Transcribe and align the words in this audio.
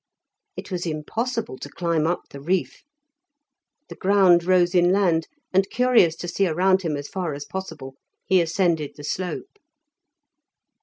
It 0.57 0.71
was 0.71 0.87
impossible 0.87 1.59
to 1.59 1.69
climb 1.69 2.07
up 2.07 2.29
the 2.31 2.39
reef. 2.41 2.81
The 3.87 3.95
ground 3.95 4.43
rose 4.43 4.73
inland, 4.73 5.27
and 5.53 5.69
curious 5.69 6.15
to 6.15 6.27
see 6.27 6.47
around 6.47 6.81
him 6.81 6.97
as 6.97 7.07
far 7.07 7.35
as 7.35 7.45
possible, 7.45 7.97
he 8.25 8.41
ascended 8.41 8.95
the 8.95 9.03
slope. 9.03 9.59